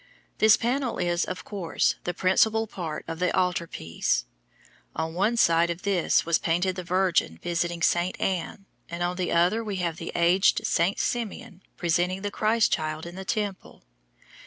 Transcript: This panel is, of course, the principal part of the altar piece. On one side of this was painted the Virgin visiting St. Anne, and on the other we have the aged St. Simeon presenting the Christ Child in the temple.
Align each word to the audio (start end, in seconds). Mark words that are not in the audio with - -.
This 0.39 0.57
panel 0.57 0.97
is, 0.97 1.25
of 1.25 1.45
course, 1.45 1.93
the 2.05 2.13
principal 2.15 2.65
part 2.65 3.05
of 3.07 3.19
the 3.19 3.31
altar 3.37 3.67
piece. 3.67 4.25
On 4.95 5.13
one 5.13 5.37
side 5.37 5.69
of 5.69 5.83
this 5.83 6.25
was 6.25 6.39
painted 6.39 6.75
the 6.75 6.83
Virgin 6.83 7.37
visiting 7.43 7.83
St. 7.83 8.19
Anne, 8.19 8.65
and 8.89 9.03
on 9.03 9.15
the 9.15 9.31
other 9.31 9.63
we 9.63 9.75
have 9.75 9.97
the 9.97 10.11
aged 10.15 10.65
St. 10.65 10.97
Simeon 10.97 11.61
presenting 11.77 12.23
the 12.23 12.31
Christ 12.31 12.73
Child 12.73 13.05
in 13.05 13.13
the 13.13 13.23
temple. 13.23 13.83